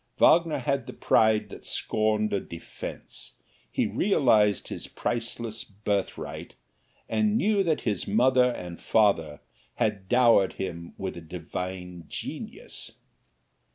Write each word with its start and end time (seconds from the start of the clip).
Wagner 0.17 0.57
had 0.57 0.87
the 0.87 0.93
pride 0.93 1.49
that 1.49 1.63
scorned 1.63 2.33
a 2.33 2.39
defense 2.39 3.33
he 3.71 3.85
realized 3.85 4.69
his 4.69 4.87
priceless 4.87 5.63
birthright, 5.63 6.55
and 7.07 7.37
knew 7.37 7.61
that 7.61 7.81
his 7.81 8.07
mother 8.07 8.45
and 8.49 8.81
father 8.81 9.41
had 9.75 10.09
dowered 10.09 10.53
him 10.53 10.95
with 10.97 11.15
a 11.17 11.21
divine 11.21 12.05
genius. 12.07 12.93